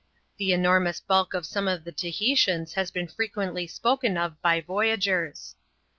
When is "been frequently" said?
2.89-3.67